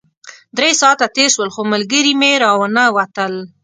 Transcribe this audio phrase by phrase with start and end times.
[0.57, 3.33] درې ساعته تېر شول خو ملګري مې راونه وتل.